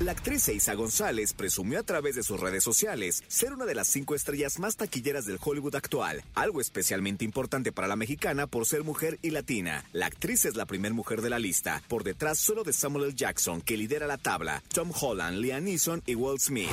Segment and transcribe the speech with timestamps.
[0.00, 3.86] La actriz Eiza González presumió a través de sus redes sociales ser una de las
[3.86, 8.82] cinco estrellas más taquilleras del Hollywood actual, algo especialmente importante para la mexicana por ser
[8.82, 9.84] mujer y latina.
[9.92, 13.14] La actriz es la primera mujer de la lista, por detrás solo de Samuel L.
[13.14, 16.70] Jackson, que lidera la tabla, Tom Holland, Liam Neeson y Will Smith.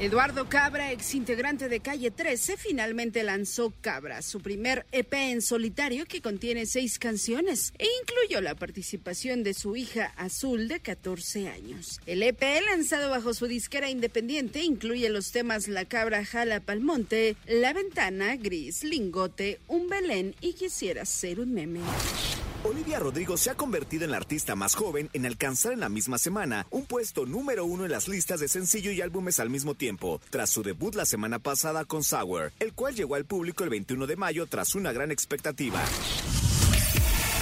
[0.00, 6.06] Eduardo Cabra, ex integrante de Calle 13, finalmente lanzó Cabra, su primer EP en solitario
[6.06, 12.00] que contiene seis canciones e incluyó la participación de su hija Azul de 14 años.
[12.06, 17.74] El EP lanzado bajo su disquera independiente incluye los temas La Cabra Jala Palmonte, La
[17.74, 21.80] Ventana, Gris, Lingote, Un Belén y Quisiera ser un meme.
[22.62, 26.18] Olivia Rodrigo se ha convertido en la artista más joven en alcanzar en la misma
[26.18, 30.20] semana un puesto número uno en las listas de sencillo y álbumes al mismo tiempo,
[30.30, 34.06] tras su debut la semana pasada con Sour, el cual llegó al público el 21
[34.06, 35.82] de mayo tras una gran expectativa.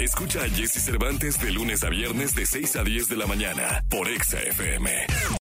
[0.00, 3.84] Escucha a Jesse Cervantes de lunes a viernes de 6 a 10 de la mañana
[3.88, 5.34] por Exa FM.